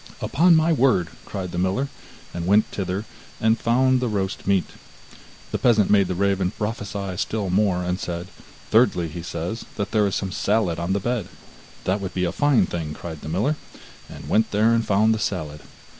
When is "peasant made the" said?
5.59-6.15